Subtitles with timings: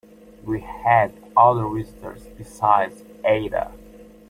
[0.41, 3.71] We had other visitors besides Ada.